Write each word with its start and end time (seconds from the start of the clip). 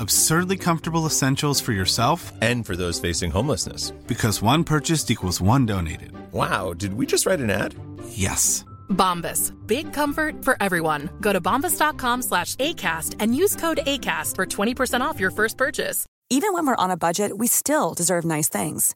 Absurdly 0.00 0.56
comfortable 0.56 1.04
essentials 1.04 1.60
for 1.60 1.72
yourself 1.72 2.32
And 2.40 2.64
for 2.64 2.74
those 2.74 2.98
facing 2.98 3.30
homelessness. 3.30 3.90
because 4.06 4.40
one 4.40 4.64
purchased 4.64 5.10
equals 5.10 5.42
one 5.42 5.66
donated. 5.66 6.12
Wow, 6.32 6.72
did 6.72 6.94
we 6.94 7.04
just 7.04 7.26
write 7.26 7.40
an 7.40 7.50
ad? 7.50 7.74
Yes. 8.08 8.64
Bombas. 8.88 9.52
Big 9.66 9.92
comfort 9.92 10.42
for 10.42 10.56
everyone. 10.60 11.10
Go 11.20 11.32
to 11.34 11.40
bombas.com 11.40 12.22
slash 12.22 12.56
ACAST 12.56 13.16
and 13.20 13.34
use 13.36 13.54
code 13.56 13.80
ACAST 13.86 14.36
for 14.36 14.46
20% 14.46 15.00
off 15.02 15.20
your 15.20 15.30
first 15.30 15.58
purchase. 15.58 16.06
Even 16.30 16.54
when 16.54 16.66
we're 16.66 16.76
on 16.84 16.90
a 16.90 16.96
budget, 16.96 17.36
we 17.36 17.46
still 17.46 17.92
deserve 17.92 18.24
nice 18.24 18.48
things. 18.48 18.94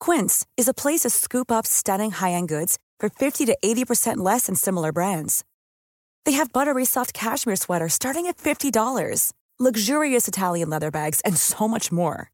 Quince 0.00 0.44
is 0.56 0.66
a 0.68 0.74
place 0.74 1.02
to 1.02 1.10
scoop 1.10 1.52
up 1.52 1.66
stunning 1.66 2.10
high-end 2.10 2.48
goods 2.48 2.78
for 2.98 3.08
50 3.08 3.46
to 3.46 3.56
80% 3.64 4.16
less 4.16 4.46
than 4.46 4.56
similar 4.56 4.90
brands. 4.92 5.44
They 6.24 6.32
have 6.32 6.52
buttery 6.52 6.84
soft 6.84 7.14
cashmere 7.14 7.56
sweaters 7.56 7.94
starting 7.94 8.26
at 8.26 8.38
$50, 8.38 9.32
luxurious 9.62 10.26
Italian 10.26 10.70
leather 10.70 10.90
bags, 10.90 11.20
and 11.24 11.36
so 11.36 11.68
much 11.68 11.92
more. 11.92 12.30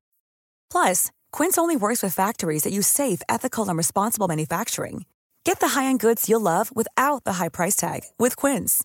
Plus, 0.70 1.10
Quince 1.32 1.58
only 1.58 1.76
works 1.76 2.02
with 2.02 2.14
factories 2.14 2.62
that 2.62 2.72
use 2.72 2.86
safe, 2.86 3.20
ethical, 3.28 3.68
and 3.68 3.76
responsible 3.76 4.28
manufacturing. 4.28 5.04
Get 5.44 5.60
the 5.60 5.68
high-end 5.68 6.00
goods 6.00 6.28
you'll 6.28 6.40
love 6.40 6.74
without 6.74 7.24
the 7.24 7.34
high 7.34 7.48
price 7.48 7.74
tag 7.74 8.02
with 8.18 8.36
Quince. 8.36 8.84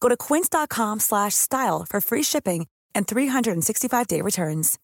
Go 0.00 0.08
to 0.08 0.16
quince.com 0.16 1.00
slash 1.00 1.34
style 1.34 1.84
for 1.88 2.00
free 2.00 2.22
shipping 2.22 2.66
and 2.94 3.06
365-day 3.06 4.20
returns. 4.20 4.78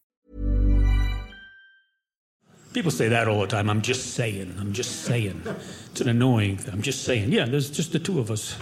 People 2.72 2.90
say 2.90 3.08
that 3.08 3.28
all 3.28 3.40
the 3.40 3.46
time. 3.46 3.68
I'm 3.68 3.82
just 3.82 4.14
saying. 4.14 4.56
I'm 4.58 4.72
just 4.72 5.02
saying. 5.02 5.42
It's 5.90 6.00
an 6.00 6.08
annoying 6.08 6.56
thing. 6.56 6.72
I'm 6.72 6.82
just 6.82 7.04
saying. 7.04 7.30
Yeah, 7.30 7.44
there's 7.44 7.70
just 7.70 7.92
the 7.92 7.98
two 7.98 8.18
of 8.18 8.30
us. 8.30 8.56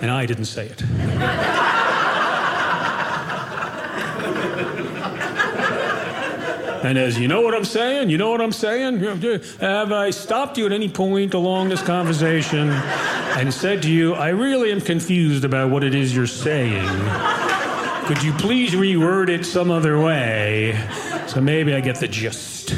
And 0.00 0.10
I 0.10 0.26
didn't 0.26 0.46
say 0.46 0.66
it. 0.66 0.82
And 6.88 6.96
as 6.96 7.18
you 7.18 7.28
know 7.28 7.42
what 7.42 7.54
I'm 7.54 7.66
saying, 7.66 8.08
you 8.08 8.16
know 8.16 8.30
what 8.30 8.40
I'm 8.40 8.50
saying? 8.50 9.00
Have 9.60 9.92
I 9.92 10.08
stopped 10.08 10.56
you 10.56 10.64
at 10.64 10.72
any 10.72 10.88
point 10.88 11.34
along 11.34 11.68
this 11.68 11.82
conversation 11.82 12.70
and 12.70 13.52
said 13.52 13.82
to 13.82 13.90
you, 13.90 14.14
I 14.14 14.30
really 14.30 14.72
am 14.72 14.80
confused 14.80 15.44
about 15.44 15.70
what 15.70 15.84
it 15.84 15.94
is 15.94 16.16
you're 16.16 16.26
saying? 16.26 16.88
Could 18.06 18.22
you 18.22 18.32
please 18.32 18.72
reword 18.72 19.28
it 19.28 19.44
some 19.44 19.70
other 19.70 20.00
way 20.00 20.82
so 21.26 21.42
maybe 21.42 21.74
I 21.74 21.80
get 21.80 21.96
the 21.96 22.08
gist? 22.08 22.74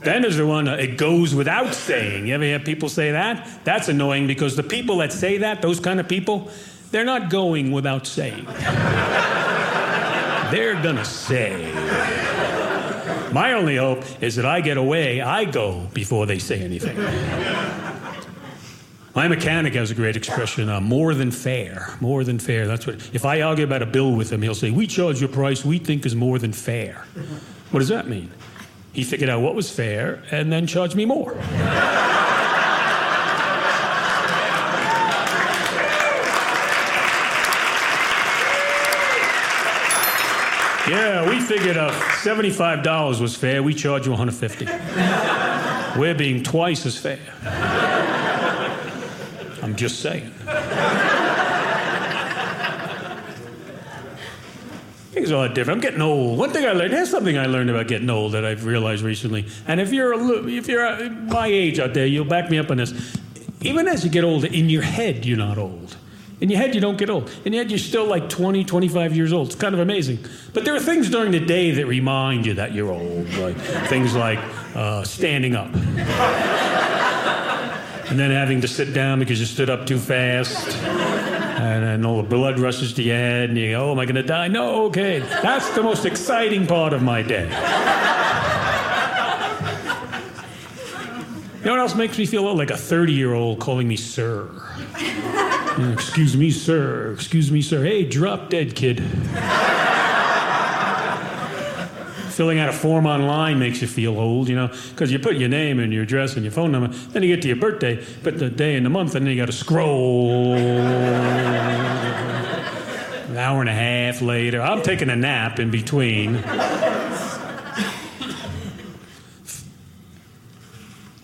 Then 0.00 0.22
there's 0.22 0.36
the 0.36 0.44
one, 0.44 0.66
uh, 0.66 0.74
it 0.74 0.98
goes 0.98 1.36
without 1.36 1.72
saying. 1.72 2.26
You 2.26 2.34
ever 2.34 2.42
hear 2.42 2.58
people 2.58 2.88
say 2.88 3.12
that? 3.12 3.48
That's 3.62 3.88
annoying 3.88 4.26
because 4.26 4.56
the 4.56 4.64
people 4.64 4.96
that 4.96 5.12
say 5.12 5.38
that, 5.38 5.62
those 5.62 5.78
kind 5.78 6.00
of 6.00 6.08
people, 6.08 6.50
they're 6.90 7.04
not 7.04 7.30
going 7.30 7.70
without 7.70 8.08
saying. 8.08 8.44
they're 10.50 10.80
gonna 10.82 11.04
say. 11.04 12.23
My 13.34 13.54
only 13.54 13.78
hope 13.78 14.04
is 14.22 14.36
that 14.36 14.46
I 14.46 14.60
get 14.60 14.76
away, 14.76 15.20
I 15.20 15.44
go 15.44 15.88
before 15.92 16.24
they 16.24 16.38
say 16.38 16.60
anything. 16.60 16.96
My 19.16 19.26
mechanic 19.26 19.74
has 19.74 19.90
a 19.90 19.94
great 19.96 20.14
expression, 20.14 20.68
uh, 20.68 20.80
more 20.80 21.14
than 21.14 21.32
fair. 21.32 21.96
More 22.00 22.22
than 22.22 22.38
fair. 22.38 22.68
That's 22.68 22.86
what, 22.86 22.94
if 23.12 23.24
I 23.24 23.42
argue 23.42 23.64
about 23.64 23.82
a 23.82 23.86
bill 23.86 24.12
with 24.14 24.30
him, 24.30 24.40
he'll 24.40 24.54
say, 24.54 24.70
We 24.70 24.86
charge 24.86 25.20
you 25.20 25.26
a 25.26 25.30
price 25.30 25.64
we 25.64 25.78
think 25.78 26.06
is 26.06 26.14
more 26.14 26.38
than 26.38 26.52
fair. 26.52 27.06
What 27.72 27.80
does 27.80 27.88
that 27.88 28.06
mean? 28.06 28.30
He 28.92 29.02
figured 29.02 29.28
out 29.28 29.40
what 29.40 29.56
was 29.56 29.68
fair 29.68 30.22
and 30.30 30.52
then 30.52 30.68
charged 30.68 30.94
me 30.94 31.04
more. 31.04 31.36
Yeah, 40.86 41.23
we 41.34 41.40
figured 41.40 41.76
out 41.76 41.92
$75 41.92 43.20
was 43.20 43.34
fair. 43.34 43.62
We 43.62 43.74
charge 43.74 44.06
you 44.06 44.12
150. 44.12 44.66
We're 45.98 46.14
being 46.14 46.42
twice 46.42 46.86
as 46.86 46.96
fair. 46.96 47.18
I'm 49.62 49.74
just 49.74 50.00
saying. 50.00 50.30
Things 55.10 55.30
are 55.30 55.34
a 55.34 55.38
lot 55.38 55.54
different. 55.54 55.78
I'm 55.78 55.80
getting 55.80 56.02
old. 56.02 56.38
One 56.38 56.50
thing 56.50 56.66
I 56.66 56.72
learned, 56.72 56.92
here's 56.92 57.10
something 57.10 57.38
I 57.38 57.46
learned 57.46 57.70
about 57.70 57.88
getting 57.88 58.10
old 58.10 58.32
that 58.32 58.44
I've 58.44 58.64
realized 58.64 59.02
recently. 59.02 59.46
And 59.66 59.80
if 59.80 59.92
you're 59.92 60.12
a, 60.12 60.46
if 60.46 60.68
you're 60.68 61.10
my 61.10 61.46
age 61.46 61.80
out 61.80 61.94
there, 61.94 62.06
you'll 62.06 62.24
back 62.24 62.50
me 62.50 62.58
up 62.58 62.70
on 62.70 62.76
this. 62.76 63.16
Even 63.60 63.88
as 63.88 64.04
you 64.04 64.10
get 64.10 64.24
older, 64.24 64.46
in 64.46 64.68
your 64.68 64.82
head, 64.82 65.24
you're 65.24 65.38
not 65.38 65.58
old. 65.58 65.96
In 66.40 66.50
your 66.50 66.58
head, 66.58 66.74
you 66.74 66.80
don't 66.80 66.98
get 66.98 67.10
old. 67.10 67.30
In 67.44 67.52
your 67.52 67.62
head, 67.62 67.70
you're 67.70 67.78
still 67.78 68.06
like 68.06 68.28
20, 68.28 68.64
25 68.64 69.14
years 69.16 69.32
old. 69.32 69.46
It's 69.48 69.56
kind 69.56 69.74
of 69.74 69.80
amazing. 69.80 70.18
But 70.52 70.64
there 70.64 70.74
are 70.74 70.80
things 70.80 71.08
during 71.08 71.30
the 71.30 71.40
day 71.40 71.70
that 71.72 71.86
remind 71.86 72.44
you 72.44 72.54
that 72.54 72.72
you're 72.74 72.90
old. 72.90 73.32
Like 73.34 73.56
things 73.88 74.14
like 74.14 74.40
uh, 74.74 75.04
standing 75.04 75.54
up. 75.54 75.72
and 78.10 78.18
then 78.18 78.30
having 78.30 78.60
to 78.62 78.68
sit 78.68 78.92
down 78.92 79.20
because 79.20 79.38
you 79.40 79.46
stood 79.46 79.70
up 79.70 79.86
too 79.86 79.98
fast. 79.98 80.76
And 80.76 81.82
then 81.84 82.04
all 82.04 82.20
the 82.20 82.28
blood 82.28 82.58
rushes 82.58 82.92
to 82.94 83.02
your 83.02 83.16
head, 83.16 83.48
and 83.48 83.56
you 83.58 83.70
go, 83.70 83.88
Oh, 83.88 83.92
am 83.92 83.98
I 84.00 84.04
going 84.04 84.16
to 84.16 84.22
die? 84.22 84.48
No, 84.48 84.86
okay. 84.86 85.20
That's 85.20 85.70
the 85.70 85.82
most 85.82 86.04
exciting 86.04 86.66
part 86.66 86.92
of 86.92 87.02
my 87.02 87.22
day. 87.22 87.44
You 91.60 91.70
know 91.70 91.76
what 91.76 91.80
else 91.80 91.94
makes 91.94 92.18
me 92.18 92.26
feel 92.26 92.54
like 92.54 92.70
a 92.70 92.76
30 92.76 93.12
year 93.14 93.32
old 93.32 93.60
calling 93.60 93.88
me 93.88 93.96
sir? 93.96 94.50
Excuse 95.76 96.36
me, 96.36 96.52
sir. 96.52 97.12
Excuse 97.12 97.50
me, 97.50 97.60
sir. 97.60 97.82
Hey, 97.82 98.04
drop 98.04 98.48
dead, 98.48 98.76
kid. 98.76 99.02
Filling 102.30 102.58
out 102.58 102.68
a 102.68 102.72
form 102.72 103.06
online 103.06 103.58
makes 103.58 103.80
you 103.80 103.88
feel 103.88 104.18
old, 104.18 104.48
you 104.48 104.56
know, 104.56 104.68
because 104.90 105.10
you 105.10 105.18
put 105.18 105.36
your 105.36 105.48
name 105.48 105.80
and 105.80 105.92
your 105.92 106.04
address 106.04 106.34
and 106.34 106.44
your 106.44 106.52
phone 106.52 106.72
number. 106.72 106.88
Then 106.88 107.22
you 107.22 107.34
get 107.34 107.42
to 107.42 107.48
your 107.48 107.56
birthday, 107.56 108.04
put 108.22 108.38
the 108.38 108.50
day 108.50 108.76
and 108.76 108.86
the 108.86 108.90
month, 108.90 109.14
and 109.14 109.26
then 109.26 109.32
you 109.32 109.40
got 109.40 109.46
to 109.46 109.52
scroll. 109.52 110.54
An 110.54 110.86
hour 113.36 113.60
and 113.60 113.68
a 113.68 113.74
half 113.74 114.22
later, 114.22 114.60
I'm 114.60 114.82
taking 114.82 115.10
a 115.10 115.16
nap 115.16 115.58
in 115.58 115.70
between. 115.70 116.42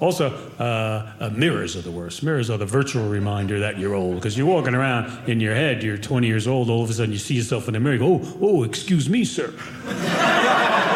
Also, 0.00 0.32
uh, 0.58 1.12
uh, 1.20 1.31
mirrors 1.31 1.76
are 1.76 1.82
the 1.82 1.91
worst. 1.91 2.23
Mirrors 2.23 2.49
are 2.49 2.56
the 2.56 2.67
virtual 2.67 3.06
reminder 3.08 3.61
that 3.61 3.79
you're 3.79 3.94
old 3.94 4.14
because 4.14 4.37
you're 4.37 4.47
walking 4.47 4.75
around 4.75 5.29
in 5.29 5.41
your 5.41 5.55
head, 5.55 5.82
you're 5.82 5.99
20 5.99 6.26
years 6.26 6.47
old, 6.47 6.70
all 6.70 6.82
of 6.82 6.88
a 6.88 6.94
sudden 6.94 7.12
you 7.12 7.19
see 7.19 7.35
yourself 7.35 7.69
in 7.69 7.75
the 7.75 7.81
mirror, 7.81 7.99
go, 7.99 8.20
oh, 8.23 8.38
oh, 8.41 8.62
excuse 8.62 9.11
me, 9.11 9.25
sir. 9.25 9.49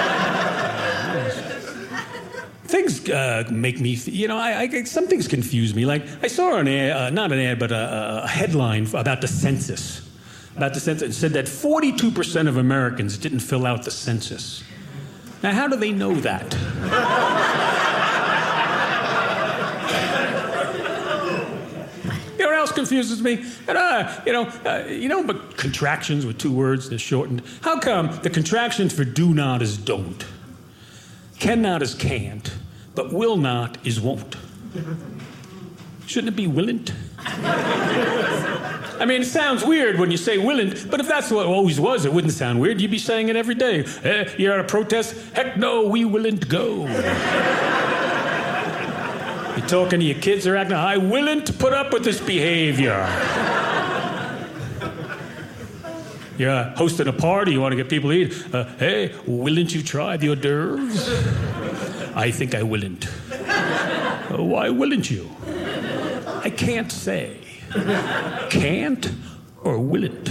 things 2.65 3.09
uh, 3.09 3.45
make 3.51 3.79
me, 3.79 3.91
you 3.91 4.27
know, 4.27 4.39
I, 4.39 4.62
I, 4.62 4.85
some 4.85 5.06
things 5.06 5.29
confuse 5.29 5.75
me. 5.75 5.85
Like, 5.87 6.06
I 6.23 6.27
saw 6.29 6.56
an 6.56 6.67
ad, 6.67 6.91
uh, 6.91 7.11
not 7.11 7.31
an 7.31 7.39
ad, 7.39 7.59
but 7.59 7.73
a, 7.73 8.25
a 8.25 8.29
headline 8.29 8.87
about 8.95 9.21
the 9.21 9.29
census. 9.29 10.01
About 10.56 10.73
the 10.75 10.81
census. 10.81 11.17
Said 11.17 11.33
that 11.35 11.45
42% 11.45 12.49
of 12.49 12.56
Americans 12.56 13.19
didn't 13.19 13.41
fill 13.41 13.67
out 13.67 13.85
the 13.85 13.91
census. 13.91 14.65
Now, 15.43 15.53
how 15.53 15.69
do 15.69 15.77
they 15.77 15.93
know 15.93 16.15
that? 16.15 16.55
You 22.39 22.44
know 22.44 22.47
what 22.47 22.59
else 22.59 22.63
confuses 22.75 23.23
me? 23.23 23.44
And, 23.67 23.79
uh, 23.79 24.23
you 24.26 24.32
know, 24.32 24.44
uh, 24.65 24.85
you 24.88 25.09
know, 25.09 25.25
but 25.25 25.56
contractions 25.56 26.26
with 26.26 26.38
two 26.38 26.53
words, 26.53 26.88
they're 26.91 26.99
shortened. 26.99 27.43
How 27.62 27.79
come 27.79 28.19
the 28.23 28.31
contractions 28.31 28.93
for 28.93 29.05
do 29.05 29.35
not 29.35 29.62
is 29.62 29.76
don't? 29.76 30.25
Cannot 31.38 31.82
is 31.82 31.94
can't, 31.94 32.53
but 32.94 33.12
will 33.12 33.37
not 33.37 33.79
is 33.87 34.00
won't. 34.00 34.37
Shouldn't 36.06 36.32
it 36.32 36.37
be 36.37 36.47
willint? 36.47 36.93
I 39.00 39.06
mean, 39.06 39.23
it 39.23 39.27
sounds 39.27 39.65
weird 39.65 39.99
when 39.99 40.11
you 40.11 40.17
say 40.17 40.38
willing, 40.38 40.75
but 40.88 41.00
if 41.00 41.09
that's 41.09 41.31
what 41.31 41.47
it 41.47 41.49
always 41.49 41.81
was, 41.81 42.05
it 42.05 42.12
wouldn't 42.12 42.32
sound 42.32 42.61
weird. 42.61 42.81
You'd 42.81 42.91
be 42.91 42.99
saying 42.99 43.29
it 43.29 43.37
every 43.37 43.55
day. 43.55 43.85
Eh, 44.05 44.32
you're 44.38 44.53
at 44.53 44.61
a 44.61 44.65
protest? 44.65 45.17
Heck 45.35 45.56
no, 45.56 45.88
we 45.88 46.05
willint 46.05 46.49
go. 46.49 46.87
You're 49.64 49.84
talking 49.84 50.00
to 50.00 50.06
your 50.06 50.20
kids, 50.20 50.44
they're 50.44 50.56
acting, 50.56 50.76
I 50.76 50.96
willint 50.96 51.58
put 51.58 51.72
up 51.72 51.93
with 51.93 52.05
this 52.05 52.20
behavior. 52.20 53.00
You're 56.37 56.64
hosting 56.76 57.08
a 57.08 57.12
party, 57.12 57.52
you 57.52 57.61
want 57.61 57.72
to 57.72 57.76
get 57.76 57.88
people 57.88 58.11
to 58.11 58.16
eat. 58.16 58.55
Uh, 58.55 58.64
hey, 58.76 59.08
willint 59.26 59.75
you 59.75 59.82
try 59.82 60.16
the 60.19 60.28
hors 60.28 60.37
d'oeuvres? 60.37 61.08
I 62.14 62.31
think 62.31 62.55
I 62.55 62.61
willint. 62.61 63.08
Uh, 64.31 64.43
why 64.43 64.69
willint 64.69 65.11
you? 65.11 65.31
I 66.43 66.50
can't 66.50 66.93
say. 66.93 67.38
Can't 68.50 69.10
or 69.62 69.76
willint? 69.76 70.25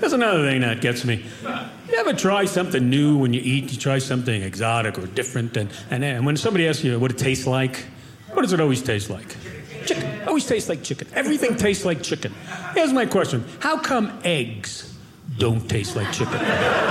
That's 0.00 0.12
another 0.12 0.42
thing 0.42 0.60
that 0.60 0.82
gets 0.82 1.06
me. 1.06 1.24
You 1.94 2.00
ever 2.00 2.12
try 2.12 2.44
something 2.44 2.90
new 2.90 3.16
when 3.16 3.32
you 3.32 3.40
eat? 3.40 3.70
You 3.70 3.78
try 3.78 3.98
something 3.98 4.42
exotic 4.42 4.98
or 4.98 5.06
different, 5.06 5.56
and, 5.56 5.70
and, 5.90 6.02
and 6.02 6.26
when 6.26 6.36
somebody 6.36 6.66
asks 6.66 6.82
you 6.82 6.98
what 6.98 7.12
it 7.12 7.18
tastes 7.18 7.46
like, 7.46 7.86
what 8.32 8.42
does 8.42 8.52
it 8.52 8.60
always 8.60 8.82
taste 8.82 9.10
like? 9.10 9.36
Chicken. 9.86 10.26
Always 10.26 10.44
tastes 10.44 10.68
like 10.68 10.82
chicken. 10.82 11.06
Everything 11.14 11.56
tastes 11.56 11.84
like 11.84 12.02
chicken. 12.02 12.34
Here's 12.74 12.92
my 12.92 13.06
question 13.06 13.44
How 13.60 13.78
come 13.78 14.18
eggs 14.24 14.92
don't 15.38 15.70
taste 15.70 15.94
like 15.94 16.12
chicken? 16.12 16.34
I 16.34 16.88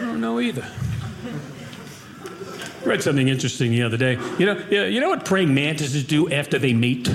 don't 0.00 0.20
know 0.20 0.40
either. 0.40 0.68
Read 2.84 3.04
something 3.04 3.28
interesting 3.28 3.70
the 3.70 3.84
other 3.84 3.96
day. 3.96 4.18
You 4.36 4.46
know, 4.46 4.58
you 4.68 5.00
know 5.00 5.10
what 5.10 5.24
praying 5.24 5.54
mantises 5.54 6.02
do 6.02 6.28
after 6.28 6.58
they 6.58 6.72
mate? 6.72 7.08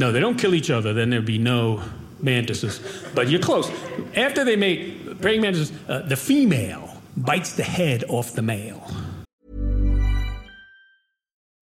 No, 0.00 0.12
they 0.12 0.20
don't 0.20 0.38
kill 0.38 0.54
each 0.54 0.70
other, 0.70 0.94
then 0.94 1.10
there'd 1.10 1.26
be 1.26 1.36
no 1.36 1.82
mantises. 2.22 2.80
But 3.14 3.28
you're 3.28 3.38
close. 3.38 3.70
After 4.16 4.46
they 4.46 4.56
mate, 4.56 5.20
praying 5.20 5.42
mantises, 5.42 5.72
uh, 5.90 5.98
the 6.00 6.16
female 6.16 6.96
bites 7.18 7.52
the 7.52 7.64
head 7.64 8.04
off 8.08 8.32
the 8.32 8.40
male. 8.40 8.82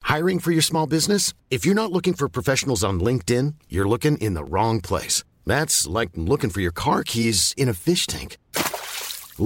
Hiring 0.04 0.38
for 0.38 0.52
your 0.52 0.62
small 0.62 0.86
business? 0.86 1.34
If 1.50 1.66
you're 1.66 1.74
not 1.74 1.90
looking 1.90 2.14
for 2.14 2.28
professionals 2.28 2.84
on 2.84 3.00
LinkedIn, 3.00 3.54
you're 3.68 3.88
looking 3.88 4.16
in 4.18 4.34
the 4.34 4.44
wrong 4.44 4.80
place. 4.80 5.24
That's 5.44 5.88
like 5.88 6.10
looking 6.14 6.50
for 6.50 6.60
your 6.60 6.72
car 6.72 7.02
keys 7.02 7.52
in 7.56 7.68
a 7.68 7.74
fish 7.74 8.06
tank. 8.06 8.38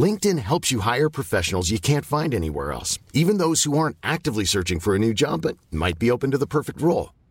LinkedIn 0.05 0.38
helps 0.38 0.71
you 0.71 0.81
hire 0.81 1.09
professionals 1.09 1.71
you 1.71 1.79
can't 1.79 2.05
find 2.05 2.35
anywhere 2.35 2.73
else, 2.73 2.99
even 3.15 3.38
those 3.38 3.65
who 3.65 3.79
aren't 3.79 3.97
actively 4.03 4.45
searching 4.45 4.81
for 4.81 4.95
a 4.95 4.99
new 4.99 5.15
job 5.15 5.41
but 5.41 5.56
might 5.71 5.99
be 5.99 6.11
open 6.11 6.31
to 6.31 6.38
the 6.38 6.47
perfect 6.47 6.83
role. 6.83 7.12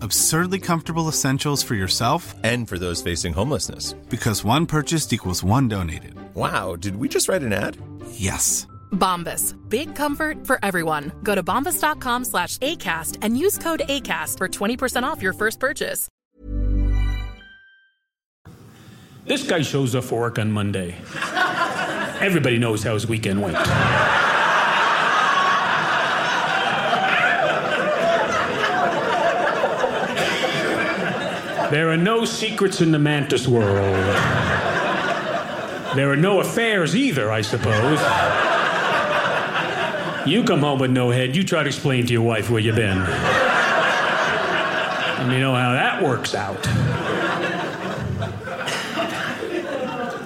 Absurdly 0.00 0.58
comfortable 0.60 1.08
essentials 1.08 1.62
for 1.62 1.74
yourself 1.74 2.34
And 2.44 2.68
for 2.68 2.78
those 2.78 3.02
facing 3.02 3.32
homelessness. 3.32 3.94
because 4.10 4.44
one 4.44 4.66
purchased 4.66 5.12
equals 5.12 5.42
one 5.44 5.68
donated. 5.68 6.14
Wow, 6.34 6.76
did 6.76 6.96
we 6.96 7.08
just 7.08 7.28
write 7.28 7.42
an 7.42 7.52
ad? 7.52 7.76
Yes. 8.12 8.66
Bombas. 8.92 9.54
Big 9.68 9.94
comfort 9.94 10.46
for 10.46 10.58
everyone. 10.62 11.12
Go 11.22 11.34
to 11.34 11.42
bombas.com 11.42 12.24
slash 12.24 12.58
ACAST 12.58 13.18
and 13.22 13.38
use 13.38 13.58
code 13.58 13.82
ACAST 13.88 14.38
for 14.38 14.48
20% 14.48 15.02
off 15.02 15.22
your 15.22 15.32
first 15.32 15.60
purchase. 15.60 16.08
This 19.24 19.42
guy 19.48 19.62
shows 19.62 19.94
up 19.96 20.04
for 20.04 20.20
work 20.20 20.38
on 20.38 20.52
Monday. 20.52 20.94
Everybody 22.20 22.58
knows 22.58 22.82
how 22.84 22.94
his 22.94 23.08
weekend 23.08 23.42
went. 23.42 23.56
There 31.70 31.90
are 31.90 31.96
no 31.96 32.24
secrets 32.24 32.80
in 32.80 32.92
the 32.92 32.98
mantis 32.98 33.48
world. 33.48 34.06
There 35.96 36.10
are 36.10 36.16
no 36.16 36.40
affairs 36.40 36.94
either, 36.94 37.32
I 37.32 37.40
suppose. 37.40 37.98
You 40.26 40.44
come 40.44 40.60
home 40.60 40.78
with 40.78 40.90
no 40.90 41.10
head, 41.10 41.34
you 41.34 41.42
try 41.42 41.62
to 41.62 41.68
explain 41.68 42.06
to 42.06 42.12
your 42.12 42.22
wife 42.22 42.50
where 42.50 42.60
you've 42.60 42.76
been. 42.76 42.98
And 45.18 45.32
you 45.32 45.40
know 45.40 45.54
how 45.54 45.72
that 45.72 46.02
works 46.02 46.34
out. 46.34 46.66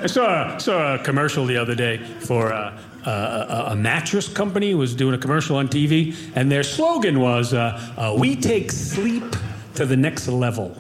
I 0.03 0.07
saw, 0.07 0.59
saw 0.59 0.95
a 0.95 0.99
commercial 0.99 1.47
the 1.47 1.57
other 1.57 1.75
day 1.75 1.99
for 1.99 2.51
a, 2.51 2.79
a, 3.05 3.65
a 3.69 3.77
mattress 3.77 4.29
company 4.29 4.75
was 4.75 4.95
doing 4.95 5.15
a 5.15 5.19
commercial 5.19 5.57
on 5.57 5.69
TV, 5.69 6.17
and 6.35 6.51
their 6.51 6.63
slogan 6.63 7.21
was, 7.21 7.55
uh, 7.55 7.95
uh, 7.97 8.15
"We 8.19 8.37
take 8.37 8.73
sleep 8.73 9.37
to 9.75 9.85
the 9.87 9.97
next 9.97 10.27
level." 10.29 10.77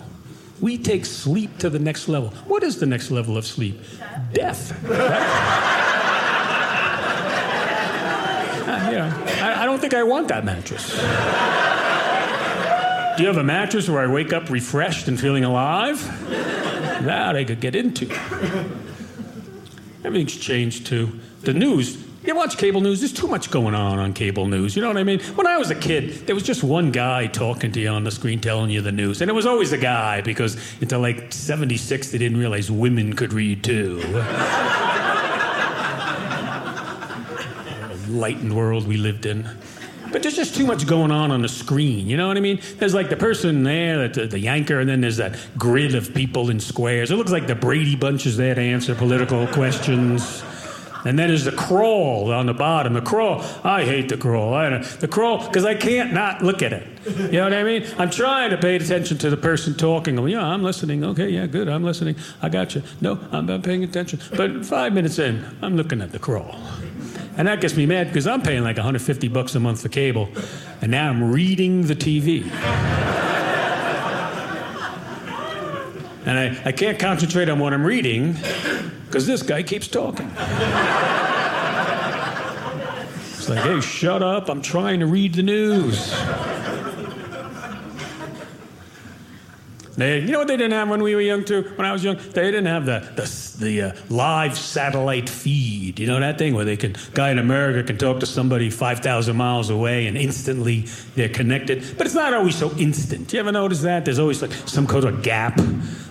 We 0.60 0.76
take 0.78 1.04
sleep 1.04 1.58
to 1.58 1.70
the 1.70 1.78
next 1.78 2.08
level. 2.08 2.30
What 2.46 2.62
is 2.62 2.78
the 2.78 2.86
next 2.86 3.10
level 3.10 3.36
of 3.36 3.46
sleep? 3.46 3.80
Death. 4.32 4.76
Uh, 8.90 9.24
I, 9.40 9.62
I 9.62 9.64
don't 9.64 9.80
think 9.80 9.94
I 9.94 10.02
want 10.02 10.28
that 10.28 10.44
mattress. 10.44 10.90
Do 13.16 13.22
you 13.22 13.28
have 13.28 13.38
a 13.38 13.44
mattress 13.44 13.88
where 13.88 14.00
I 14.00 14.06
wake 14.06 14.32
up 14.32 14.50
refreshed 14.50 15.08
and 15.08 15.18
feeling 15.18 15.44
alive? 15.44 16.00
That 17.04 17.36
I 17.36 17.44
could 17.44 17.60
get 17.60 17.74
into. 17.74 18.10
Everything's 20.04 20.36
changed 20.36 20.86
too. 20.86 21.18
The 21.42 21.54
news. 21.54 21.96
You 22.22 22.34
watch 22.34 22.58
cable 22.58 22.82
news, 22.82 23.00
there's 23.00 23.14
too 23.14 23.28
much 23.28 23.50
going 23.50 23.74
on 23.74 23.98
on 23.98 24.12
cable 24.12 24.46
news. 24.46 24.76
You 24.76 24.82
know 24.82 24.88
what 24.88 24.98
I 24.98 25.04
mean? 25.04 25.20
When 25.20 25.46
I 25.46 25.56
was 25.56 25.70
a 25.70 25.74
kid, 25.74 26.26
there 26.26 26.34
was 26.34 26.44
just 26.44 26.62
one 26.62 26.90
guy 26.90 27.26
talking 27.26 27.72
to 27.72 27.80
you 27.80 27.88
on 27.88 28.04
the 28.04 28.10
screen 28.10 28.40
telling 28.40 28.68
you 28.68 28.82
the 28.82 28.92
news. 28.92 29.22
And 29.22 29.30
it 29.30 29.34
was 29.34 29.46
always 29.46 29.72
a 29.72 29.78
guy 29.78 30.20
because 30.20 30.58
until 30.82 31.00
like 31.00 31.32
76, 31.32 32.10
they 32.10 32.18
didn't 32.18 32.36
realize 32.36 32.70
women 32.70 33.14
could 33.14 33.32
read 33.32 33.64
too. 33.64 34.00
Enlightened 38.06 38.54
world 38.54 38.86
we 38.86 38.98
lived 38.98 39.24
in. 39.24 39.48
But 40.12 40.22
there's 40.22 40.36
just 40.36 40.54
too 40.54 40.66
much 40.66 40.86
going 40.86 41.12
on 41.12 41.30
on 41.30 41.40
the 41.40 41.48
screen. 41.48 42.06
You 42.06 42.18
know 42.18 42.28
what 42.28 42.36
I 42.36 42.40
mean? 42.40 42.60
There's 42.76 42.92
like 42.92 43.08
the 43.08 43.16
person 43.16 43.62
there, 43.62 44.08
the, 44.08 44.26
the 44.26 44.38
yanker, 44.44 44.78
and 44.78 44.90
then 44.90 45.00
there's 45.00 45.18
that 45.18 45.38
grid 45.56 45.94
of 45.94 46.12
people 46.12 46.50
in 46.50 46.60
squares. 46.60 47.10
It 47.10 47.16
looks 47.16 47.32
like 47.32 47.46
the 47.46 47.54
Brady 47.54 47.96
Bunch 47.96 48.26
is 48.26 48.36
there 48.36 48.54
to 48.54 48.60
answer 48.60 48.94
political 48.94 49.46
questions. 49.46 50.42
And 51.04 51.18
then 51.18 51.28
there's 51.28 51.44
the 51.44 51.52
crawl 51.52 52.32
on 52.32 52.46
the 52.46 52.54
bottom. 52.54 52.92
The 52.92 53.00
crawl. 53.00 53.42
I 53.64 53.84
hate 53.84 54.08
the 54.08 54.16
crawl. 54.16 54.54
I 54.54 54.78
the 54.78 55.08
crawl 55.08 55.46
because 55.46 55.64
I 55.64 55.74
can't 55.74 56.12
not 56.12 56.42
look 56.42 56.62
at 56.62 56.72
it. 56.72 56.86
You 57.06 57.32
know 57.32 57.44
what 57.44 57.54
I 57.54 57.62
mean? 57.62 57.86
I'm 57.98 58.10
trying 58.10 58.50
to 58.50 58.58
pay 58.58 58.76
attention 58.76 59.16
to 59.18 59.30
the 59.30 59.36
person 59.36 59.74
talking. 59.74 60.18
I'm, 60.18 60.28
yeah, 60.28 60.44
I'm 60.44 60.62
listening. 60.62 61.02
Okay, 61.02 61.30
yeah, 61.30 61.46
good. 61.46 61.68
I'm 61.68 61.82
listening. 61.82 62.16
I 62.42 62.50
got 62.50 62.74
you. 62.74 62.82
No, 63.00 63.18
I'm 63.32 63.46
not 63.46 63.62
paying 63.62 63.82
attention. 63.82 64.20
But 64.36 64.66
five 64.66 64.92
minutes 64.92 65.18
in, 65.18 65.44
I'm 65.62 65.76
looking 65.76 66.02
at 66.02 66.12
the 66.12 66.18
crawl. 66.18 66.54
And 67.36 67.48
that 67.48 67.60
gets 67.60 67.76
me 67.76 67.86
mad 67.86 68.08
because 68.08 68.26
I'm 68.26 68.42
paying 68.42 68.62
like 68.62 68.76
150 68.76 69.28
bucks 69.28 69.54
a 69.54 69.60
month 69.60 69.80
for 69.80 69.88
cable, 69.88 70.28
and 70.82 70.90
now 70.90 71.08
I'm 71.08 71.32
reading 71.32 71.86
the 71.86 71.96
TV. 71.96 72.44
And 76.26 76.38
I, 76.38 76.62
I 76.66 76.72
can't 76.72 76.98
concentrate 76.98 77.48
on 77.48 77.58
what 77.58 77.72
I'm 77.72 77.84
reading 77.84 78.36
because 79.10 79.26
this 79.26 79.42
guy 79.42 79.60
keeps 79.60 79.88
talking. 79.88 80.30
It's 83.36 83.48
like, 83.48 83.58
hey, 83.58 83.80
shut 83.80 84.22
up. 84.22 84.48
I'm 84.48 84.62
trying 84.62 85.00
to 85.00 85.06
read 85.06 85.34
the 85.34 85.42
news. 85.42 86.14
They, 89.96 90.20
you 90.20 90.28
know 90.28 90.38
what 90.38 90.46
they 90.46 90.56
didn't 90.56 90.74
have 90.74 90.88
when 90.88 91.02
we 91.02 91.16
were 91.16 91.20
young 91.20 91.44
too? 91.44 91.62
When 91.74 91.84
I 91.84 91.92
was 91.92 92.04
young, 92.04 92.18
they 92.18 92.52
didn't 92.52 92.66
have 92.66 92.86
the 92.86 93.00
the, 93.16 93.64
the 93.64 93.82
uh, 93.82 93.92
live 94.08 94.56
satellite 94.56 95.28
feed 95.28 95.69
speed. 95.80 95.98
You 95.98 96.06
know 96.06 96.20
that 96.20 96.38
thing 96.38 96.54
where 96.54 96.64
they 96.64 96.76
can 96.76 96.94
guy 97.14 97.30
in 97.30 97.38
America 97.38 97.82
can 97.82 97.98
talk 97.98 98.20
to 98.20 98.26
somebody 98.26 98.70
five 98.70 99.00
thousand 99.00 99.36
miles 99.36 99.70
away 99.70 100.06
and 100.06 100.16
instantly 100.16 100.86
they're 101.14 101.28
connected. 101.28 101.96
But 101.96 102.06
it's 102.06 102.14
not 102.14 102.34
always 102.34 102.56
so 102.56 102.70
instant. 102.76 103.32
You 103.32 103.40
ever 103.40 103.52
notice 103.52 103.82
that? 103.82 104.04
There's 104.04 104.18
always 104.18 104.42
like 104.42 104.52
some 104.52 104.86
kind 104.86 105.04
of 105.04 105.22
gap 105.22 105.58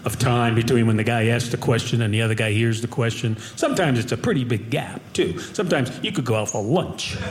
of 0.05 0.17
time 0.17 0.55
between 0.55 0.87
when 0.87 0.97
the 0.97 1.03
guy 1.03 1.27
asks 1.27 1.49
the 1.49 1.57
question 1.57 2.01
and 2.01 2.13
the 2.13 2.21
other 2.21 2.35
guy 2.35 2.51
hears 2.51 2.81
the 2.81 2.87
question. 2.87 3.37
Sometimes 3.55 3.99
it's 3.99 4.11
a 4.11 4.17
pretty 4.17 4.43
big 4.43 4.69
gap 4.69 5.01
too. 5.13 5.37
Sometimes 5.39 5.91
you 6.03 6.11
could 6.11 6.25
go 6.25 6.35
out 6.35 6.49
for 6.49 6.63
lunch. 6.63 7.17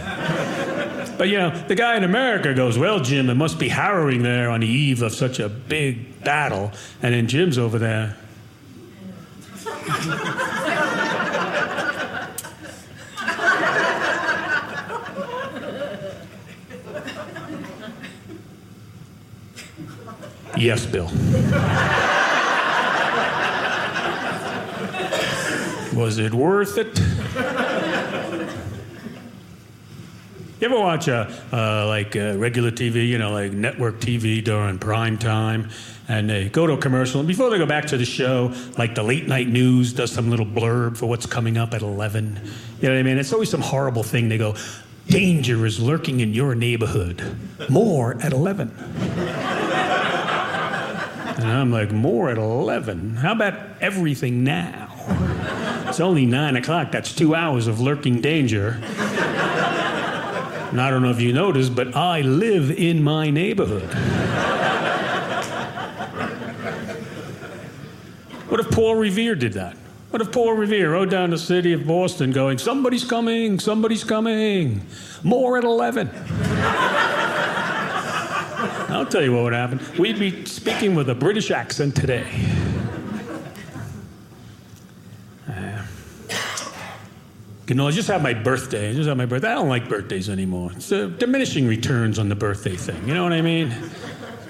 But 1.19 1.31
you 1.31 1.39
know, 1.39 1.51
the 1.51 1.75
guy 1.75 1.97
in 1.97 2.05
America 2.05 2.55
goes, 2.55 2.79
Well, 2.79 3.01
Jim, 3.01 3.29
it 3.29 3.35
must 3.35 3.59
be 3.59 3.69
harrowing 3.69 4.23
there 4.23 4.51
on 4.51 4.61
the 4.61 4.69
eve 4.69 5.03
of 5.03 5.11
such 5.13 5.41
a 5.41 5.49
big 5.49 6.23
battle. 6.23 6.71
And 7.03 7.13
then 7.13 7.27
Jim's 7.27 7.59
over 7.59 7.77
there. 7.77 8.17
yes, 20.59 20.87
Bill. 20.87 21.07
Was 25.97 26.19
it 26.19 26.33
worth 26.33 26.79
it? 26.79 26.99
You 30.61 30.67
ever 30.67 30.79
watch 30.81 31.07
a 31.07 31.33
uh, 31.53 31.87
like 31.87 32.17
uh, 32.17 32.37
regular 32.37 32.73
TV, 32.73 33.07
you 33.07 33.17
know, 33.19 33.31
like 33.31 33.53
network 33.53 34.01
TV 34.01 34.43
during 34.43 34.79
prime 34.81 35.17
time, 35.17 35.71
and 36.09 36.29
they 36.29 36.49
go 36.49 36.67
to 36.67 36.73
a 36.73 36.79
commercial, 36.79 37.21
and 37.21 37.29
before 37.29 37.49
they 37.51 37.59
go 37.59 37.67
back 37.67 37.87
to 37.87 37.97
the 37.97 38.05
show, 38.05 38.53
like 38.77 38.97
the 38.97 39.05
late 39.05 39.29
night 39.29 39.47
news 39.47 39.93
does 39.93 40.11
some 40.11 40.31
little 40.31 40.47
blurb 40.47 40.97
for 40.97 41.07
what's 41.07 41.27
coming 41.27 41.57
up 41.57 41.75
at 41.75 41.83
eleven. 41.83 42.41
You 42.81 42.89
know 42.89 42.95
what 42.95 43.01
I 43.01 43.03
mean? 43.05 43.19
It's 43.19 43.33
always 43.33 43.51
some 43.51 43.61
horrible 43.61 44.03
thing. 44.03 44.29
They 44.29 44.39
go, 44.39 44.57
"Danger 45.07 45.65
is 45.65 45.79
lurking 45.79 46.19
in 46.19 46.35
your 46.35 46.57
neighborhood. 46.57 47.23
More 47.69 48.17
at 48.21 48.33
11. 48.33 48.75
And 51.39 51.47
I'm 51.47 51.71
like, 51.71 51.93
"More 51.93 52.29
at 52.31 52.37
11? 52.37 53.17
How 53.17 53.33
about 53.33 53.55
everything 53.81 54.45
now?" 54.45 54.89
It's 55.89 56.01
only 56.01 56.27
nine 56.27 56.57
o'clock. 56.57 56.93
That's 56.93 57.15
two 57.15 57.35
hours 57.35 57.67
of 57.67 57.81
lurking 57.81 58.21
danger. 58.21 58.79
And 60.71 60.81
I 60.83 60.91
don't 60.91 61.01
know 61.03 61.11
if 61.11 61.21
you 61.21 61.33
noticed, 61.33 61.75
but 61.75 61.97
I 61.97 62.21
live 62.21 62.71
in 62.71 63.03
my 63.03 63.31
neighborhood. 63.31 63.89
what 68.49 68.61
if 68.61 68.71
Paul 68.71 68.97
Revere 68.97 69.35
did 69.35 69.55
that? 69.55 69.79
What 70.11 70.21
if 70.21 70.31
Paul 70.31 70.53
Revere 70.53 70.93
rode 70.93 71.11
down 71.11 71.31
the 71.31 71.39
city 71.39 71.73
of 71.73 71.87
Boston 71.87 72.33
going, 72.33 72.59
Somebody's 72.59 73.05
coming, 73.05 73.59
somebody's 73.59 74.05
coming, 74.05 74.83
more 75.23 75.57
at 75.57 75.65
11? 75.65 76.11
I'll 78.89 79.07
tell 79.07 79.23
you 79.23 79.35
what 79.35 79.45
would 79.45 79.53
happen. 79.53 79.81
We'd 79.99 80.19
be 80.19 80.47
speaking 80.47 80.95
with 80.95 81.11
a 81.11 81.15
British 81.15 81.51
accent 81.51 81.95
today. 81.95 82.27
Uh, 85.47 85.85
you 87.67 87.75
know, 87.75 87.87
I 87.87 87.91
just 87.91 88.09
had 88.09 88.23
my 88.23 88.33
birthday. 88.33 88.91
I 88.91 88.95
just 88.95 89.09
had 89.09 89.19
my 89.19 89.27
birthday. 89.27 89.49
I 89.49 89.55
don't 89.55 89.69
like 89.69 89.91
birthdays 89.91 90.31
anymore. 90.31 90.73
It's 90.75 90.91
a 90.91 91.09
diminishing 91.09 91.67
returns 91.67 92.19
on 92.19 92.31
the 92.31 92.35
birthday 92.35 92.77
thing. 92.77 93.07
You 93.07 93.15
know 93.15 93.25
what 93.25 93.35
I 93.35 93.43
mean? 93.43 93.75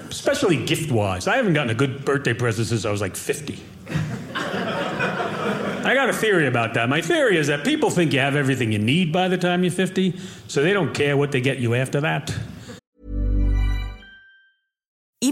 Especially 0.09 0.63
gift 0.65 0.89
wise. 0.89 1.27
I 1.27 1.35
haven't 1.35 1.53
gotten 1.53 1.71
a 1.71 1.75
good 1.75 2.05
birthday 2.05 2.33
present 2.33 2.67
since 2.67 2.85
I 2.85 2.91
was 2.91 3.01
like 3.01 3.17
50. 3.17 3.61
I 5.89 5.93
got 5.93 6.09
a 6.09 6.13
theory 6.13 6.47
about 6.47 6.75
that. 6.75 6.87
My 6.87 7.01
theory 7.01 7.37
is 7.37 7.47
that 7.47 7.65
people 7.65 7.89
think 7.89 8.13
you 8.13 8.19
have 8.19 8.35
everything 8.35 8.71
you 8.71 8.79
need 8.79 9.11
by 9.11 9.27
the 9.27 9.37
time 9.37 9.63
you're 9.63 9.71
50, 9.71 10.17
so 10.47 10.61
they 10.61 10.71
don't 10.71 10.93
care 10.93 11.17
what 11.17 11.31
they 11.31 11.41
get 11.41 11.57
you 11.59 11.73
after 11.73 11.99
that. 12.01 12.33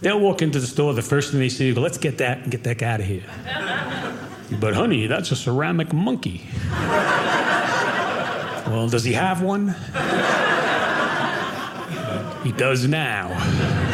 They'll 0.00 0.20
walk 0.20 0.40
into 0.40 0.58
the 0.58 0.66
store, 0.66 0.94
the 0.94 1.02
first 1.02 1.30
thing 1.30 1.40
they 1.40 1.50
see, 1.50 1.72
go, 1.74 1.80
let's 1.80 1.98
get 1.98 2.18
that 2.18 2.38
and 2.38 2.50
get 2.50 2.64
that 2.64 2.78
guy 2.78 2.92
out 2.92 3.00
of 3.00 3.06
here. 3.06 3.22
but 4.60 4.74
honey, 4.74 5.06
that's 5.06 5.30
a 5.30 5.36
ceramic 5.36 5.92
monkey. 5.92 6.48
well, 8.66 8.88
does 8.88 9.04
he 9.04 9.12
have 9.12 9.42
one? 9.42 9.68
he 12.44 12.52
does 12.52 12.86
now. 12.86 13.76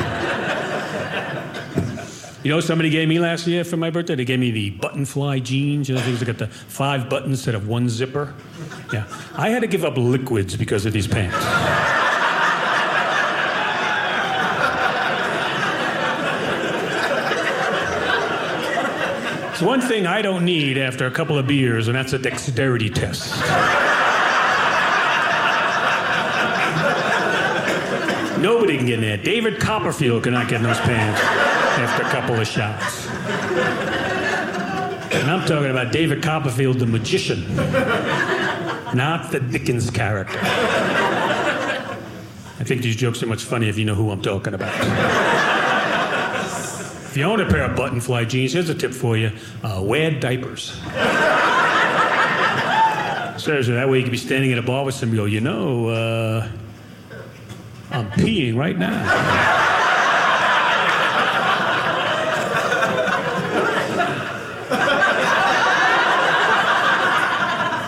You 2.46 2.52
know, 2.52 2.60
somebody 2.60 2.90
gave 2.90 3.08
me 3.08 3.18
last 3.18 3.48
year 3.48 3.64
for 3.64 3.76
my 3.76 3.90
birthday. 3.90 4.14
They 4.14 4.24
gave 4.24 4.38
me 4.38 4.52
the 4.52 4.70
button 4.70 5.04
fly 5.04 5.40
jeans. 5.40 5.88
You 5.88 5.96
know, 5.96 6.00
things 6.00 6.20
that 6.20 6.26
got 6.26 6.38
the 6.38 6.46
five 6.46 7.10
buttons 7.10 7.40
instead 7.40 7.56
of 7.56 7.66
one 7.66 7.88
zipper. 7.88 8.32
Yeah, 8.92 9.04
I 9.34 9.48
had 9.48 9.62
to 9.62 9.66
give 9.66 9.84
up 9.84 9.96
liquids 9.96 10.54
because 10.54 10.86
of 10.86 10.92
these 10.92 11.08
pants. 11.08 11.34
It's 19.56 19.62
one 19.62 19.80
thing 19.80 20.06
I 20.06 20.20
don't 20.20 20.44
need 20.44 20.76
after 20.76 21.06
a 21.06 21.10
couple 21.10 21.38
of 21.38 21.46
beers, 21.46 21.88
and 21.88 21.96
that's 21.96 22.12
a 22.12 22.18
dexterity 22.18 22.90
test. 22.90 23.30
Nobody 28.38 28.76
can 28.76 28.84
get 28.84 28.96
in 28.96 29.00
there. 29.00 29.16
David 29.16 29.58
Copperfield 29.58 30.24
cannot 30.24 30.50
get 30.50 30.58
in 30.58 30.64
those 30.64 30.78
pants 30.80 31.18
after 31.22 32.02
a 32.02 32.10
couple 32.10 32.38
of 32.38 32.46
shots. 32.46 33.06
And 35.14 35.30
I'm 35.30 35.46
talking 35.46 35.70
about 35.70 35.90
David 35.90 36.22
Copperfield, 36.22 36.78
the 36.78 36.84
magician, 36.84 37.56
not 37.56 39.30
the 39.32 39.40
Dickens 39.40 39.88
character. 39.88 40.38
I 42.58 42.62
think 42.62 42.82
these 42.82 42.96
jokes 42.96 43.22
are 43.22 43.26
much 43.26 43.42
funnier 43.42 43.70
if 43.70 43.78
you 43.78 43.86
know 43.86 43.94
who 43.94 44.10
I'm 44.10 44.20
talking 44.20 44.52
about. 44.52 45.55
If 47.16 47.20
you 47.20 47.26
own 47.28 47.40
a 47.40 47.48
pair 47.48 47.62
of 47.62 47.74
button 47.74 47.98
fly 47.98 48.26
jeans, 48.26 48.52
here's 48.52 48.68
a 48.68 48.74
tip 48.74 48.92
for 48.92 49.16
you 49.16 49.32
uh, 49.64 49.80
wear 49.82 50.10
diapers. 50.10 50.72
Seriously, 53.42 53.72
that 53.72 53.88
way 53.88 53.96
you 53.96 54.02
can 54.02 54.12
be 54.12 54.18
standing 54.18 54.50
in 54.50 54.58
a 54.58 54.62
bar 54.62 54.84
with 54.84 54.94
somebody 54.94 55.16
go, 55.16 55.24
you 55.24 55.40
know, 55.40 55.88
uh, 55.88 56.46
I'm 57.90 58.10
peeing 58.10 58.54
right 58.54 58.78
now. 58.78 58.92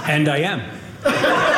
and 0.09 0.31
I 0.31 0.39
am. 0.39 1.58